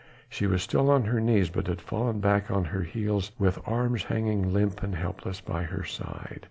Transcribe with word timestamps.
She 0.29 0.47
was 0.47 0.63
still 0.63 0.89
on 0.89 1.03
her 1.03 1.21
knees, 1.21 1.51
but 1.51 1.67
had 1.67 1.79
fallen 1.79 2.21
back 2.21 2.49
on 2.49 2.65
her 2.65 2.81
heels, 2.81 3.31
with 3.37 3.59
arms 3.67 4.05
hanging 4.05 4.51
limp 4.51 4.81
and 4.81 4.95
helpless 4.95 5.41
by 5.41 5.61
her 5.61 5.83
side. 5.83 6.39